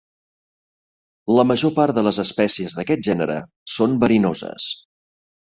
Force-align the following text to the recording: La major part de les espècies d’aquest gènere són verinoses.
La 1.39 1.43
major 1.49 1.73
part 1.75 1.99
de 1.99 2.03
les 2.07 2.21
espècies 2.23 2.77
d’aquest 2.81 3.05
gènere 3.09 3.37
són 3.75 3.95
verinoses. 4.07 4.69